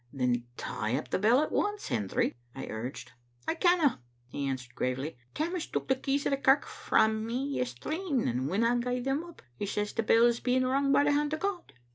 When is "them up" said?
8.99-9.43